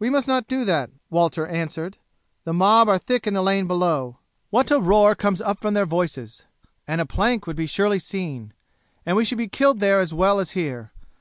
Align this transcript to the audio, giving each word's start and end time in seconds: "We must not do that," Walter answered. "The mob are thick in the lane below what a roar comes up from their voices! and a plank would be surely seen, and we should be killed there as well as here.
"We 0.00 0.10
must 0.10 0.26
not 0.26 0.48
do 0.48 0.64
that," 0.64 0.90
Walter 1.08 1.46
answered. 1.46 1.96
"The 2.42 2.52
mob 2.52 2.88
are 2.88 2.98
thick 2.98 3.28
in 3.28 3.34
the 3.34 3.42
lane 3.44 3.68
below 3.68 4.18
what 4.50 4.72
a 4.72 4.80
roar 4.80 5.14
comes 5.14 5.40
up 5.40 5.60
from 5.60 5.74
their 5.74 5.86
voices! 5.86 6.42
and 6.88 7.00
a 7.00 7.06
plank 7.06 7.46
would 7.46 7.54
be 7.54 7.66
surely 7.66 8.00
seen, 8.00 8.54
and 9.06 9.16
we 9.16 9.24
should 9.24 9.38
be 9.38 9.46
killed 9.46 9.78
there 9.78 10.00
as 10.00 10.12
well 10.12 10.40
as 10.40 10.50
here. 10.58 10.90